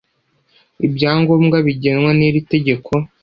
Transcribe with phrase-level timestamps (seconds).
[0.85, 2.91] ibyangombwa bigenwa n'iri tegeko